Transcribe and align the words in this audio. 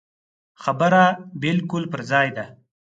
خبره 0.63 1.03
بالکل 1.41 1.83
پر 1.91 2.01
ځای 2.11 2.27
ده. 2.37 2.45